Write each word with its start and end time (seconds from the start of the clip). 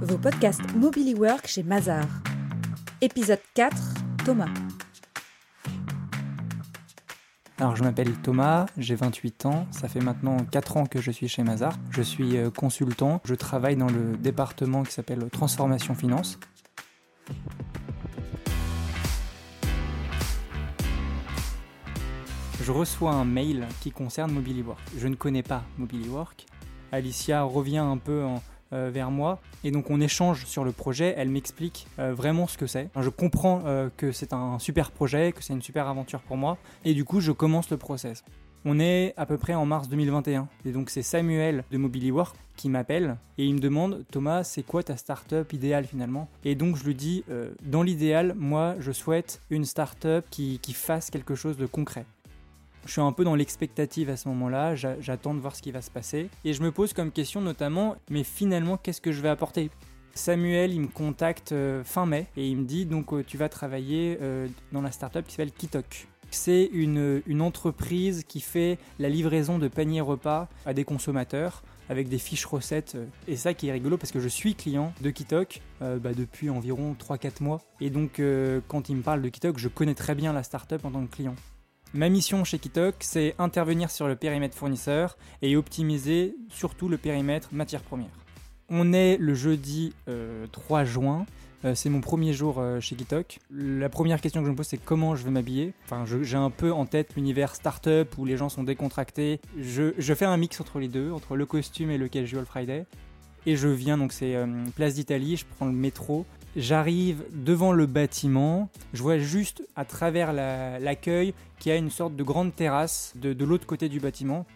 vos 0.00 0.18
podcasts 0.18 0.74
Mobily 0.74 1.14
Work 1.14 1.46
chez 1.46 1.62
Mazar. 1.62 2.04
Épisode 3.00 3.40
4, 3.54 3.74
Thomas. 4.24 4.48
Alors 7.58 7.76
je 7.76 7.82
m'appelle 7.82 8.12
Thomas, 8.22 8.66
j'ai 8.76 8.94
28 8.94 9.46
ans, 9.46 9.66
ça 9.70 9.88
fait 9.88 10.00
maintenant 10.00 10.36
4 10.50 10.76
ans 10.76 10.86
que 10.86 11.00
je 11.00 11.10
suis 11.10 11.28
chez 11.28 11.42
Mazar. 11.42 11.72
Je 11.90 12.02
suis 12.02 12.36
euh, 12.36 12.50
consultant, 12.50 13.22
je 13.24 13.34
travaille 13.34 13.76
dans 13.76 13.88
le 13.88 14.16
département 14.18 14.82
qui 14.82 14.92
s'appelle 14.92 15.30
Transformation 15.30 15.94
Finance. 15.94 16.38
Je 22.62 22.72
reçois 22.72 23.12
un 23.12 23.24
mail 23.24 23.66
qui 23.80 23.92
concerne 23.92 24.32
MobiliWork. 24.32 24.80
Je 24.98 25.08
ne 25.08 25.14
connais 25.14 25.42
pas 25.42 25.62
MobiliWork. 25.78 26.44
Alicia 26.92 27.42
revient 27.42 27.78
un 27.78 27.96
peu 27.96 28.24
en, 28.24 28.42
euh, 28.76 28.90
vers 28.92 29.10
moi 29.10 29.40
et 29.64 29.70
donc 29.70 29.90
on 29.90 30.00
échange 30.00 30.44
sur 30.46 30.62
le 30.62 30.72
projet. 30.72 31.14
Elle 31.16 31.30
m'explique 31.30 31.86
euh, 31.98 32.12
vraiment 32.14 32.46
ce 32.46 32.58
que 32.58 32.66
c'est. 32.66 32.88
je 33.00 33.08
comprends 33.08 33.62
euh, 33.66 33.88
que 33.96 34.12
c'est 34.12 34.32
un 34.32 34.58
super 34.58 34.90
projet, 34.90 35.32
que 35.32 35.42
c'est 35.42 35.54
une 35.54 35.62
super 35.62 35.88
aventure 35.88 36.20
pour 36.20 36.36
moi 36.36 36.58
et 36.84 36.94
du 36.94 37.04
coup 37.04 37.20
je 37.20 37.32
commence 37.32 37.70
le 37.70 37.76
process. 37.76 38.22
On 38.64 38.78
est 38.80 39.14
à 39.16 39.26
peu 39.26 39.38
près 39.38 39.54
en 39.54 39.64
mars 39.64 39.88
2021 39.88 40.48
et 40.64 40.72
donc 40.72 40.90
c'est 40.90 41.02
Samuel 41.02 41.64
de 41.70 41.78
MobiliWork 41.78 42.36
qui 42.56 42.68
m'appelle 42.68 43.16
et 43.38 43.46
il 43.46 43.54
me 43.54 43.60
demande 43.60 44.04
Thomas 44.10 44.44
c'est 44.44 44.62
quoi 44.62 44.82
ta 44.82 44.96
startup 44.96 45.52
idéale 45.52 45.86
finalement? 45.86 46.28
Et 46.44 46.54
donc 46.54 46.76
je 46.76 46.84
lui 46.84 46.94
dis 46.94 47.24
dans 47.62 47.82
l'idéal 47.82 48.34
moi 48.36 48.74
je 48.78 48.92
souhaite 48.92 49.40
une 49.50 49.64
startup 49.64 50.24
qui, 50.30 50.58
qui 50.60 50.72
fasse 50.72 51.10
quelque 51.10 51.34
chose 51.34 51.56
de 51.56 51.66
concret 51.66 52.06
je 52.86 52.92
suis 52.92 53.00
un 53.00 53.12
peu 53.12 53.24
dans 53.24 53.34
l'expectative 53.34 54.10
à 54.10 54.16
ce 54.16 54.28
moment-là, 54.28 54.74
j'attends 54.74 55.34
de 55.34 55.40
voir 55.40 55.54
ce 55.54 55.62
qui 55.62 55.72
va 55.72 55.82
se 55.82 55.90
passer. 55.90 56.28
Et 56.44 56.52
je 56.52 56.62
me 56.62 56.72
pose 56.72 56.92
comme 56.92 57.10
question 57.10 57.40
notamment, 57.40 57.96
mais 58.08 58.24
finalement, 58.24 58.76
qu'est-ce 58.76 59.00
que 59.00 59.12
je 59.12 59.20
vais 59.20 59.28
apporter? 59.28 59.70
Samuel, 60.16 60.72
il 60.72 60.80
me 60.80 60.86
contacte 60.86 61.52
euh, 61.52 61.84
fin 61.84 62.06
mai 62.06 62.26
et 62.36 62.48
il 62.48 62.56
me 62.56 62.64
dit 62.64 62.86
donc 62.86 63.12
euh, 63.12 63.22
tu 63.22 63.36
vas 63.36 63.50
travailler 63.50 64.18
euh, 64.22 64.48
dans 64.72 64.80
la 64.80 64.90
startup 64.90 65.26
qui 65.26 65.32
s'appelle 65.32 65.52
Kitok. 65.52 66.08
C'est 66.30 66.70
une, 66.72 67.22
entreprise 67.40 68.24
qui 68.26 68.40
fait 68.40 68.78
la 68.98 69.08
livraison 69.08 69.58
de 69.58 69.68
paniers 69.68 70.00
repas 70.00 70.48
à 70.64 70.72
des 70.72 70.84
consommateurs 70.84 71.62
avec 71.88 72.08
des 72.08 72.18
fiches 72.18 72.46
recettes. 72.46 72.96
Et 73.28 73.36
ça 73.36 73.54
qui 73.54 73.68
est 73.68 73.72
rigolo 73.72 73.96
parce 73.96 74.10
que 74.10 74.18
je 74.18 74.28
suis 74.28 74.56
client 74.56 74.92
de 75.02 75.10
Kitok 75.10 75.60
bah, 75.80 76.14
depuis 76.16 76.50
environ 76.50 76.96
3-4 76.98 77.44
mois. 77.44 77.62
Et 77.80 77.90
donc 77.90 78.20
quand 78.66 78.88
il 78.88 78.96
me 78.96 79.02
parle 79.02 79.22
de 79.22 79.28
Kitok, 79.28 79.56
je 79.56 79.68
connais 79.68 79.94
très 79.94 80.16
bien 80.16 80.32
la 80.32 80.42
startup 80.42 80.84
en 80.84 80.90
tant 80.90 81.06
que 81.06 81.14
client. 81.14 81.36
Ma 81.94 82.08
mission 82.08 82.44
chez 82.44 82.58
Kitok, 82.58 82.96
c'est 83.00 83.34
intervenir 83.38 83.90
sur 83.90 84.08
le 84.08 84.16
périmètre 84.16 84.56
fournisseur 84.56 85.16
et 85.40 85.56
optimiser 85.56 86.34
surtout 86.50 86.88
le 86.88 86.98
périmètre 86.98 87.48
matière 87.52 87.82
première. 87.82 88.10
On 88.68 88.92
est 88.92 89.16
le 89.16 89.34
jeudi 89.34 89.94
3 90.52 90.80
euh, 90.80 90.84
juin. 90.84 91.26
Euh, 91.64 91.74
c'est 91.74 91.88
mon 91.88 92.00
premier 92.00 92.32
jour 92.32 92.56
euh, 92.58 92.80
chez 92.80 92.96
Kitok. 92.96 93.38
La 93.50 93.88
première 93.88 94.20
question 94.20 94.40
que 94.40 94.46
je 94.46 94.50
me 94.50 94.56
pose, 94.56 94.66
c'est 94.66 94.76
comment 94.76 95.14
je 95.14 95.24
vais 95.24 95.30
m'habiller. 95.30 95.72
Enfin, 95.84 96.04
j'ai 96.04 96.36
un 96.36 96.50
peu 96.50 96.72
en 96.72 96.84
tête 96.84 97.14
l'univers 97.16 97.54
startup 97.54 98.18
où 98.18 98.24
les 98.24 98.36
gens 98.36 98.48
sont 98.48 98.64
décontractés. 98.64 99.40
Je, 99.58 99.94
je, 99.96 100.14
fais 100.14 100.26
un 100.26 100.36
mix 100.36 100.60
entre 100.60 100.80
les 100.80 100.88
deux, 100.88 101.12
entre 101.12 101.36
le 101.36 101.46
costume 101.46 101.90
et 101.90 101.98
le 101.98 102.08
casual 102.08 102.44
Friday. 102.44 102.84
Et 103.46 103.56
je 103.56 103.68
viens, 103.68 103.96
donc 103.96 104.12
c'est 104.12 104.34
place 104.74 104.94
d'Italie, 104.94 105.36
je 105.36 105.44
prends 105.56 105.66
le 105.66 105.72
métro. 105.72 106.26
J'arrive 106.56 107.22
devant 107.32 107.70
le 107.72 107.84
bâtiment, 107.84 108.70
je 108.94 109.02
vois 109.02 109.18
juste 109.18 109.62
à 109.76 109.84
travers 109.84 110.32
l'accueil 110.32 111.34
qu'il 111.58 111.70
y 111.70 111.74
a 111.74 111.76
une 111.76 111.90
sorte 111.90 112.16
de 112.16 112.22
grande 112.22 112.56
terrasse 112.56 113.12
de, 113.14 113.44
l'autre 113.44 113.66
côté 113.66 113.90
du 113.90 114.00
bâtiment. 114.00 114.46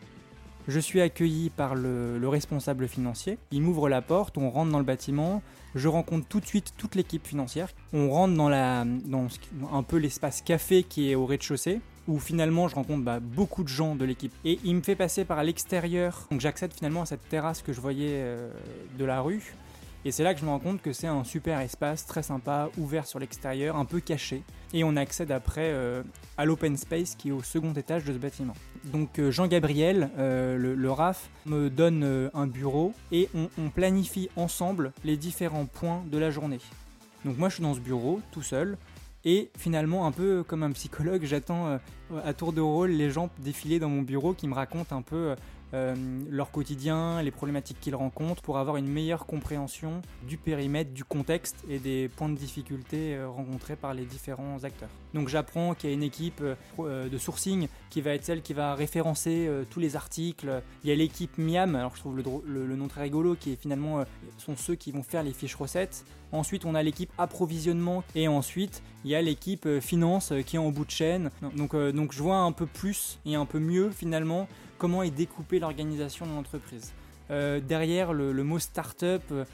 Je 0.67 0.81
suis 0.81 1.03
accueilli 1.03 1.51
par 1.51 1.75
le, 1.75 2.19
responsable 2.27 2.89
financier. 2.89 3.37
Il 3.51 3.61
m'ouvre 3.61 3.91
la 3.91 4.01
porte, 4.01 4.39
on 4.39 4.49
rentre 4.49 4.73
dans 4.73 4.79
le 4.79 4.85
bâtiment. 4.85 5.43
Je 5.75 5.89
rencontre 5.89 6.27
tout 6.27 6.41
de 6.41 6.47
suite 6.47 6.73
toute 6.79 6.95
l'équipe 6.95 7.27
financière. 7.27 7.69
On 7.93 8.09
rentre 8.09 8.35
dans, 8.35 8.49
la, 8.49 8.87
dans 9.05 9.27
un 9.71 9.83
peu 9.83 9.99
l'espace 9.99 10.41
café 10.41 10.85
qui 10.85 11.11
est 11.11 11.15
au 11.15 11.27
rez-de-chaussée, 11.27 11.81
où 12.09 12.19
finalement 12.19 12.67
je 12.69 12.77
rencontre 12.77 13.05
bah, 13.05 13.21
beaucoup 13.21 13.63
de 13.63 13.69
gens 13.69 13.95
de 13.95 14.07
l'équipe. 14.07 14.33
Et 14.47 14.59
il 14.65 14.75
me 14.75 14.81
fait 14.81 14.97
passer 14.97 15.27
par 15.27 15.45
l'extérieur. 15.45 16.27
Donc 16.31 16.41
j'accède 16.41 16.73
finalement 16.73 17.03
à 17.03 17.07
cette 17.07 17.29
terrasse 17.29 17.61
que 17.61 17.75
je 17.75 17.81
voyais 17.83 18.15
euh, 18.15 18.51
de 18.99 19.05
la 19.05 19.21
rue. 19.21 19.53
Et 20.07 20.13
c'est 20.13 20.23
là 20.23 20.33
que 20.33 20.41
je 20.41 20.47
me 20.47 20.51
rends 20.51 20.59
compte 20.59 20.81
que 20.81 20.95
c'est 20.95 21.07
un 21.07 21.25
super 21.25 21.61
espace 21.61 22.07
très 22.07 22.23
sympa, 22.23 22.71
ouvert 22.79 23.07
sur 23.07 23.19
l'extérieur, 23.19 23.77
un 23.77 23.85
peu 23.85 24.01
caché. 24.01 24.43
Et 24.73 24.83
on 24.83 24.97
accède 24.97 25.31
après 25.31 25.73
euh, 25.73 26.03
à 26.39 26.47
l'open 26.47 26.77
space 26.79 27.15
qui 27.17 27.29
est 27.29 27.33
au 27.33 27.43
second 27.43 27.75
étage 27.75 28.05
de 28.05 28.13
ce 28.15 28.19
bâtiment. 28.19 28.55
Donc 28.85 29.19
euh, 29.19 29.31
Jean-Gabriel, 29.31 30.11
euh, 30.19 30.57
le, 30.57 30.91
RAF, 30.91 31.29
me 31.45 31.69
donne 31.69 32.31
un 32.33 32.47
bureau 32.47 32.95
et 33.13 33.29
on, 33.35 33.51
on, 33.59 33.69
planifie 33.69 34.31
ensemble 34.37 34.93
les 35.05 35.19
différents 35.19 35.67
points 35.67 36.03
de 36.11 36.17
la 36.17 36.31
journée. 36.31 36.61
Donc 37.27 37.37
moi 37.37 37.51
je 37.51 37.57
suis 37.57 37.63
dans 37.63 37.75
ce 37.75 37.81
bureau 37.81 38.23
tout 38.33 38.43
seul. 38.43 38.79
Et 39.27 39.51
finalement, 39.59 40.07
un 40.07 40.13
peu 40.13 40.43
comme 40.43 40.63
un 40.63 40.71
psychologue, 40.71 41.25
j'attends 41.25 41.79
à 42.25 42.33
tour 42.33 42.55
de 42.55 42.63
rôle 42.63 42.89
les 42.93 43.11
gens 43.11 43.29
défiler 43.39 43.79
dans 43.79 43.91
mon 43.91 44.01
bureau 44.01 44.33
qui 44.33 44.49
me 44.49 44.55
racontent 44.55 44.97
un 44.97 45.03
peu 45.03 45.35
euh, 45.73 45.95
leur 46.29 46.51
quotidien, 46.51 47.23
les 47.23 47.31
problématiques 47.31 47.81
qu'ils 47.81 47.95
rencontrent 47.95 48.43
pour 48.43 48.59
avoir 48.59 48.77
une 48.77 48.89
meilleure 48.89 49.27
compréhension 49.27 50.03
du 50.27 50.37
périmètre, 50.37 50.93
du 50.93 51.05
contexte 51.05 51.57
et 51.69 51.79
des 51.79 52.09
points 52.09 52.29
de 52.29 52.35
difficulté 52.35 53.15
euh, 53.15 53.29
rencontrés 53.29 53.77
par 53.77 53.95
les 53.95 54.05
différents 54.05 54.65
acteurs. 54.65 54.89
Donc 55.15 55.29
j'apprends 55.29 55.75
qu'il 55.75 55.91
y 55.91 55.93
a 55.93 55.95
une 55.95 56.03
équipe 56.03 56.43
euh, 56.81 57.09
de 57.09 57.19
sourcing 57.19 57.69
qui 57.89 58.01
va 58.01 58.15
être 58.15 58.25
celle 58.25 58.43
qui 58.43 58.53
va 58.53 58.75
référencer 58.75 59.49
tous 59.71 59.81
les 59.81 59.97
articles. 59.97 60.63
Il 60.85 60.91
y 60.91 60.93
a 60.93 60.97
l'équipe 60.97 61.39
Miam, 61.39 61.75
alors 61.75 61.95
je 61.95 62.01
trouve 62.01 62.17
le, 62.17 62.23
le, 62.47 62.77
nom 62.77 62.87
très 62.87 63.03
rigolo, 63.03 63.35
qui 63.35 63.53
est 63.53 63.57
finalement 63.57 64.05
sont 64.39 64.57
ceux 64.57 64.77
qui 64.77 64.93
vont 64.93 65.03
faire 65.03 65.25
les 65.25 65.33
fiches 65.33 65.57
recettes. 65.57 66.05
Ensuite, 66.31 66.65
on 66.65 66.77
a 66.77 66.83
l'équipe 66.85 67.11
approvisionnement 67.19 68.05
et 68.15 68.29
ensuite, 68.29 68.83
il 69.05 69.11
y 69.11 69.17
a 69.17 69.23
l'équipe 69.23 69.81
finance 69.81 70.33
qui 70.47 70.55
est 70.55 70.61
en 70.61 70.71
bout 70.71 70.85
de 70.85 70.91
chaîne. 70.91 71.31
Donc, 71.57 71.75
donc 71.75 72.13
je 72.13 72.23
vois 72.23 72.39
un 72.39 72.53
peu 72.53 72.67
plus 72.67 73.19
et 73.27 73.35
un 73.35 73.47
peu 73.47 73.59
mieux 73.59 73.91
finalement 73.91 74.47
comment 74.81 75.03
est 75.03 75.11
découpée 75.11 75.61
l'organisation 75.61 76.27
de 76.27 76.33
l'entreprise. 76.33 76.93
Euh, 77.31 77.61
derrière 77.61 78.13
le, 78.13 78.33
mot 78.43 78.59
startup, 78.59 79.23
euh, 79.31 79.45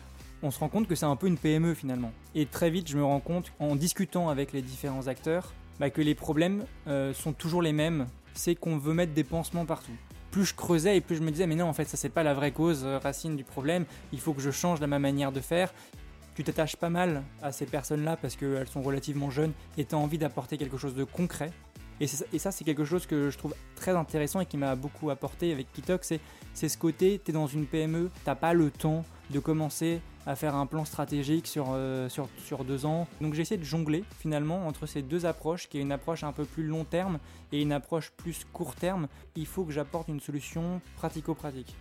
on 0.42 0.50
se 0.50 0.59
rend 0.60 0.69
compte 0.69 0.87
que 0.87 0.94
c'est 0.94 1.04
un 1.04 1.16
peu 1.16 1.26
une 1.26 1.37
PME 1.37 1.75
finalement. 1.75 2.12
Et 2.34 2.47
très 2.47 2.70
vite, 2.70 2.88
je 2.88 2.97
me 2.97 3.04
rends 3.04 3.20
compte, 3.20 3.53
en 3.59 3.75
discutant 3.75 4.28
avec 4.31 4.53
les 4.53 4.62
différents 4.62 5.09
acteurs, 5.09 5.53
bah, 5.81 5.91
que 5.91 6.00
les 6.00 6.14
problèmes 6.14 6.64
euh, 6.87 7.12
sont 7.12 7.32
toujours 7.32 7.60
les 7.60 7.72
mêmes. 7.72 8.06
C'est 8.34 8.54
qu'on 8.54 8.78
veut 8.78 8.94
mettre 8.94 9.14
des 9.14 9.25
pansements 9.25 9.66
partout. 9.66 9.92
Plus 10.31 10.44
je 10.44 10.54
creusais 10.54 10.97
et 10.97 11.00
plus 11.00 11.16
je 11.16 11.22
me 11.22 11.31
disais, 11.31 11.47
mais 11.47 11.56
non, 11.56 11.66
en 11.66 11.72
fait, 11.72 11.87
ça 11.87 11.97
c'est 11.97 12.08
pas 12.08 12.22
la 12.22 12.32
vraie 12.32 12.53
cause 12.53 12.84
racine 12.84 13.37
du 13.37 13.44
problème. 13.44 13.84
Il 14.12 14.20
faut 14.20 14.32
que 14.32 14.41
je 14.41 14.53
change 14.53 14.81
ma 14.81 14.98
manière 15.00 15.32
de 15.32 15.41
faire. 15.41 15.75
Tu 16.37 16.44
t'attaches 16.44 16.76
pas 16.76 16.91
mal 16.91 17.25
à 17.43 17.50
ces 17.50 17.66
personnes-là 17.66 18.16
parce 18.16 18.37
qu'elles 18.37 18.69
sont 18.69 18.82
relativement 18.82 19.31
jeunes 19.31 19.54
et 19.76 19.87
tu 19.87 19.94
as 19.94 19.98
envie 19.98 20.19
d'apporter 20.19 20.56
quelque 20.56 20.76
chose 20.76 20.94
de 20.94 21.04
concret. 21.04 21.50
Et, 22.00 22.06
ça, 22.06 22.52
c'est 22.52 22.64
quelque 22.64 22.84
chose 22.84 23.06
que 23.06 23.30
je 23.30 23.38
trouve 23.38 23.54
très 23.74 23.92
intéressant 23.92 24.40
et 24.40 24.46
qui 24.46 24.56
m'a 24.56 24.76
beaucoup 24.76 25.10
apporté 25.10 25.52
avec 25.52 25.72
Kitok, 25.72 26.04
c'est 26.04 26.20
ce 26.68 26.78
côté, 26.78 27.20
tu 27.24 27.30
es 27.30 27.34
dans 27.34 27.46
une 27.46 27.66
PME, 27.66 28.10
t'as 28.24 28.34
pas 28.34 28.52
le 28.52 28.70
temps 28.70 29.04
de 29.30 29.40
commencer 29.40 30.00
à 30.26 30.36
faire 30.36 30.54
un 30.54 30.66
plan 30.66 30.84
stratégique 30.84 31.46
sur, 31.46 31.68
euh, 31.70 32.08
sur, 32.08 32.28
sur, 32.38 32.64
deux 32.64 32.84
ans. 32.84 33.06
Donc 33.20 33.34
j'ai 33.34 33.42
essayé 33.42 33.58
de 33.58 33.64
jongler 33.64 34.04
finalement 34.18 34.66
entre 34.66 34.86
ces 34.86 35.00
deux 35.02 35.24
approches, 35.24 35.68
qui 35.68 35.78
est 35.78 35.80
une 35.80 35.92
approche 35.92 36.24
un 36.24 36.32
peu 36.32 36.44
plus 36.44 36.64
long 36.64 36.84
terme 36.84 37.18
et 37.52 37.62
une 37.62 37.72
approche 37.72 38.10
plus 38.16 38.44
court 38.52 38.74
terme. 38.74 39.08
Il 39.36 39.46
faut 39.46 39.64
que 39.64 39.72
j'apporte 39.72 40.08
une 40.08 40.20
solution 40.20 40.80
pratico-pratique. 40.96 41.76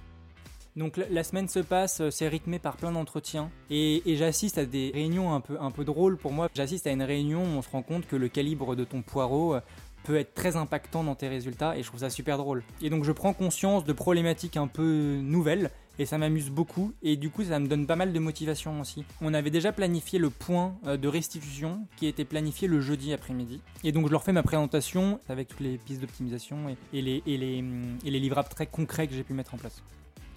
Donc 0.76 0.98
la 0.98 1.24
semaine 1.24 1.48
se 1.48 1.60
passe, 1.60 2.02
euh, 2.02 2.12
c'est 2.12 2.28
rythmé 2.28 2.60
par 2.60 2.76
plein 2.76 2.92
d'entretiens 2.92 3.50
et, 3.70 4.02
j'assiste 4.18 4.58
à 4.58 4.66
des 4.66 4.92
réunions 4.94 5.34
un 5.34 5.40
peu, 5.40 5.58
un 5.60 5.72
peu 5.72 5.86
drôles 5.86 6.18
pour 6.18 6.34
moi. 6.34 6.50
J'assiste 6.54 6.86
à 6.88 6.92
une 6.92 7.04
réunion 7.04 7.44
où 7.44 7.58
on 7.58 7.62
se 7.62 7.70
rend 7.70 7.82
compte 7.82 8.06
que 8.08 8.18
le 8.18 8.28
calibre 8.28 8.76
de 8.76 8.84
ton 8.84 9.02
poireau, 9.02 9.56
euh, 9.56 9.62
peut 10.06 10.18
être 10.18 10.34
très 10.34 10.56
impactant 10.56 11.04
dans 11.04 11.16
tes 11.16 11.28
résultats 11.28 11.76
et 11.76 11.82
je 11.82 11.88
trouve 11.88 12.02
ça 12.02 12.10
super 12.10 12.38
drôle. 12.38 12.64
Et 12.82 12.90
donc 12.90 13.04
je 13.04 13.12
prends 13.12 13.34
conscience 13.34 13.86
de 13.86 13.94
problématiques 13.94 14.56
un 14.56 14.68
peu 14.68 15.20
nouvelles 15.22 15.72
et 15.98 16.06
ça 16.06 16.18
m'amuse 16.18 16.50
beaucoup 16.50 16.94
et 17.02 17.16
du 17.16 17.30
coup 17.30 17.44
ça 17.44 17.58
me 17.60 17.68
donne 17.68 17.88
pas 17.88 17.96
mal 17.96 18.14
de 18.14 18.20
motivation 18.20 18.80
aussi. 18.80 19.04
On 19.22 19.34
avait 19.34 19.50
déjà 19.50 19.72
planifié 19.72 20.20
le 20.20 20.30
point 20.30 20.76
euh, 20.86 20.96
de 20.96 21.08
restitution 21.08 21.88
qui 21.98 22.06
était 22.06 22.26
planifié 22.26 22.68
le 22.68 22.82
jeudi 22.82 23.14
après-midi 23.14 23.62
et 23.84 23.92
donc 23.92 24.08
je 24.08 24.12
leur 24.12 24.24
fais 24.24 24.34
ma 24.34 24.44
présentation 24.44 25.20
avec 25.28 25.48
toutes 25.48 25.62
les 25.62 25.78
pistes 25.78 26.02
d'optimisation 26.02 26.58
et, 26.94 27.02
les, 27.02 27.24
et 27.26 27.38
les 27.38 28.20
livrables 28.20 28.50
très 28.50 28.68
concrets 28.68 29.08
que 29.08 29.16
j'ai 29.16 29.24
pu 29.24 29.34
mettre 29.34 29.56
en 29.56 29.58
place. 29.58 29.82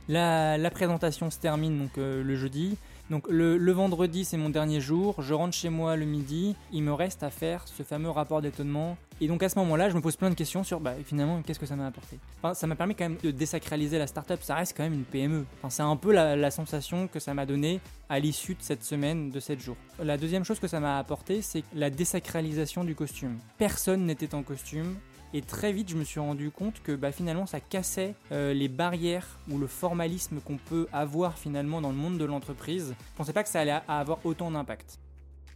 La, 0.08 0.56
la 0.58 0.70
présentation 0.70 1.30
se 1.30 1.38
termine 1.38 1.78
donc 1.78 1.98
euh, 1.98 2.22
le 2.22 2.36
jeudi 2.36 2.76
donc 3.10 3.26
le, 3.30 3.72
vendredi, 3.72 4.24
c'est 4.24 4.36
mon 4.36 4.50
dernier 4.50 4.80
jour. 4.80 5.22
Je 5.22 5.32
rentre 5.32 5.54
chez 5.54 5.70
moi 5.70 5.96
le 5.96 6.04
midi. 6.04 6.54
Il 6.72 6.82
me 6.82 6.92
reste 6.92 7.22
à 7.22 7.30
faire 7.30 7.66
ce 7.66 7.82
fameux 7.82 8.10
rapport 8.10 8.42
d'étonnement. 8.42 8.98
Et 9.20 9.28
donc 9.28 9.42
à 9.42 9.48
ce 9.48 9.58
moment-là, 9.58 9.88
je 9.88 9.96
me 9.96 10.00
pose 10.00 10.16
plein 10.16 10.30
de 10.30 10.34
questions 10.34 10.62
sur 10.62 10.78
bah, 10.78 10.94
finalement 11.04 11.42
qu'est-ce 11.42 11.58
que 11.58 11.66
ça 11.66 11.74
m'a 11.74 11.86
apporté? 11.86 12.18
ça 12.54 12.66
m'a 12.66 12.76
permis 12.76 12.94
quand 12.94 13.08
même 13.08 13.18
de 13.22 13.30
désacraliser 13.30 13.98
la 13.98 14.06
startup. 14.06 14.42
Ça 14.42 14.54
reste 14.54 14.76
quand 14.76 14.82
même 14.82 14.92
une 14.92 15.04
PME. 15.04 15.44
Enfin, 15.58 15.70
c'est 15.70 15.82
un 15.82 15.96
peu 15.96 16.12
la, 16.12 16.50
sensation 16.50 17.08
que 17.08 17.18
ça 17.18 17.34
m'a 17.34 17.46
donné 17.46 17.80
à 18.08 18.18
l'issue 18.18 18.54
de 18.54 18.62
cette 18.62 18.84
semaine 18.84 19.30
de 19.30 19.40
7 19.40 19.60
jours. 19.60 19.76
La 20.02 20.16
deuxième 20.16 20.44
chose 20.44 20.58
que 20.58 20.68
ça 20.68 20.80
m'a 20.80 20.98
apporté, 20.98 21.42
c'est 21.42 21.62
la 21.74 21.90
désacralisation 21.90 22.84
du 22.84 22.94
costume. 22.94 23.38
Personne 23.58 24.06
n'était 24.06 24.34
en 24.34 24.42
costume 24.42 24.96
Et 25.34 25.42
très 25.42 25.72
vite, 25.72 25.90
je 25.90 25.96
me 25.96 26.04
suis 26.04 26.20
rendu 26.20 26.50
compte 26.50 26.82
que 26.82 26.92
bah, 26.92 27.12
finalement, 27.12 27.46
ça 27.46 27.60
cassait 27.60 28.14
euh, 28.32 28.54
les 28.54 28.68
barrières 28.68 29.38
ou 29.50 29.58
le 29.58 29.66
formalisme 29.66 30.40
qu'on 30.40 30.56
peut 30.56 30.86
avoir 30.92 31.38
finalement 31.38 31.80
dans 31.80 31.90
le 31.90 31.96
monde 31.96 32.18
de 32.18 32.24
l'entreprise. 32.24 32.94
Je 33.12 33.16
pensais 33.16 33.32
pas 33.32 33.42
que 33.42 33.50
ça 33.50 33.60
allait 33.60 33.80
avoir 33.88 34.24
autant 34.24 34.50
d'impact. 34.50 34.98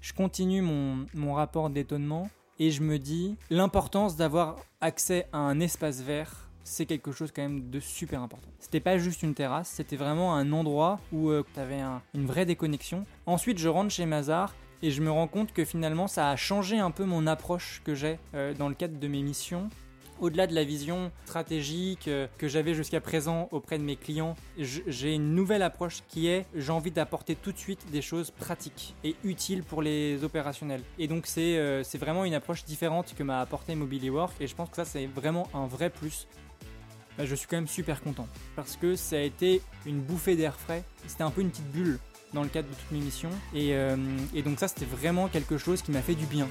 Je 0.00 0.12
continue 0.12 0.62
mon, 0.62 1.06
mon 1.14 1.34
rapport 1.34 1.70
d'étonnement 1.70 2.28
et 2.58 2.70
je 2.70 2.82
me 2.82 2.98
dis 2.98 3.36
l'importance 3.50 4.16
d'avoir 4.16 4.56
accès 4.80 5.26
à 5.32 5.38
un 5.38 5.60
espace 5.60 6.00
vert 6.00 6.48
c'est 6.64 6.86
quelque 6.86 7.12
chose 7.12 7.32
quand 7.34 7.42
même 7.42 7.70
de 7.70 7.80
super 7.80 8.22
important. 8.22 8.48
C'était 8.58 8.80
pas 8.80 8.98
juste 8.98 9.22
une 9.22 9.34
terrasse, 9.34 9.68
c'était 9.68 9.96
vraiment 9.96 10.34
un 10.34 10.52
endroit 10.52 11.00
où 11.12 11.30
euh, 11.30 11.44
tu 11.54 11.60
avais 11.60 11.80
une 12.14 12.26
vraie 12.26 12.46
déconnexion. 12.46 13.04
Ensuite, 13.26 13.58
je 13.58 13.68
rentre 13.68 13.90
chez 13.90 14.06
Mazar 14.06 14.54
et 14.82 14.90
je 14.90 15.00
me 15.02 15.11
rends 15.11 15.29
compte 15.29 15.52
que 15.52 15.64
finalement 15.64 16.08
ça 16.08 16.31
a 16.31 16.37
changé 16.37 16.79
un 16.79 16.90
peu 16.90 17.05
mon 17.05 17.26
approche 17.26 17.82
que 17.84 17.94
j'ai 17.94 18.19
euh, 18.34 18.55
dans 18.55 18.69
le 18.69 18.75
cadre 18.75 18.99
de 18.99 19.08
mes 19.08 19.23
missions 19.23 19.70
au-delà 20.23 20.46
de 20.46 20.55
la 20.55 20.64
vision 20.64 21.11
stratégique 21.25 22.08
euh, 22.08 22.29
que 22.38 22.49
j'avais 22.49 22.75
jusqu'à 22.75 23.00
présent 23.00 23.49
auprès 23.50 23.76
de 23.76 23.82
mes 23.82 23.96
clients, 23.96 24.37
j'ai 24.56 25.14
une 25.14 25.34
nouvelle 25.34 25.62
approche 25.62 25.99
qui 26.08 26.29
est 26.29 26.46
j'ai 26.55 26.70
envie 26.70 26.93
d'apporter 26.93 27.34
tout 27.34 27.52
de 27.52 27.58
suite 27.58 27.90
des 27.90 28.02
choses 28.02 28.31
pratiques 28.31 28.94
et 29.02 29.17
utiles 29.25 29.64
pour 29.64 29.82
les 29.82 30.23
opérationnels. 30.23 30.82
Et 30.99 31.08
donc 31.08 31.26
c'est 31.26 31.58
euh, 31.58 31.82
vraiment 31.94 32.25
une 32.25 32.35
approche 32.35 32.64
différente 32.64 33.14
que 33.17 33.23
m'a 33.25 33.40
apporté 33.40 33.75
Mobily 33.75 34.11
Work 34.11 34.40
et 34.40 34.46
je 34.46 34.55
pense 34.55 34.70
que 34.70 34.76
ça 34.76 34.85
c'est 34.85 35.06
vraiment 35.06 35.49
un 35.55 35.67
vrai 35.67 35.90
plus. 35.90 36.28
Bah, 37.19 37.26
je 37.26 37.35
suis 37.35 37.46
quand 37.49 37.56
même 37.56 37.67
super 37.67 38.00
content 38.00 38.28
parce 38.55 38.76
que 38.76 38.94
ça 38.94 39.17
a 39.17 39.20
été 39.20 39.61
une 39.87 40.00
bouffée 40.00 40.37
d'air 40.37 40.58
frais. 40.58 40.85
C'était 41.06 41.25
un 41.25 41.31
peu 41.31 41.40
une 41.40 41.50
petite 41.50 41.70
bulle 41.73 41.99
dans 42.32 42.43
le 42.43 42.49
cadre 42.49 42.69
de 42.69 42.75
toutes 42.75 42.90
mes 42.93 43.00
missions 43.00 43.31
et, 43.55 43.75
euh, 43.75 43.96
et 44.34 44.43
donc 44.43 44.58
ça 44.58 44.69
c'était 44.69 44.87
vraiment 44.87 45.29
quelque 45.29 45.58
chose 45.58 45.82
qui 45.82 45.93
m'a 45.93 46.02
fait 46.02 46.14
du 46.14 46.26
bien. 46.26 46.49